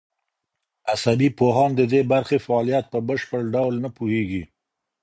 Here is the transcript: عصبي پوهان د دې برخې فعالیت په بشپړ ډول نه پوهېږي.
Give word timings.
عصبي 0.91 1.29
پوهان 1.37 1.69
د 1.75 1.81
دې 1.91 2.01
برخې 2.11 2.37
فعالیت 2.45 2.85
په 2.93 2.99
بشپړ 3.07 3.41
ډول 3.55 3.75
نه 3.83 3.89
پوهېږي. 3.97 4.43